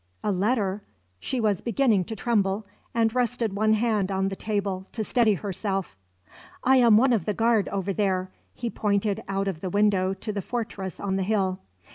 [0.23, 0.81] "A letter?"
[1.19, 5.95] She was beginning to tremble, and rested one hand on the table to steady herself.
[6.63, 10.41] "I'm one of the guard over there." He pointed out of the window to the
[10.41, 11.59] fortress on the hill.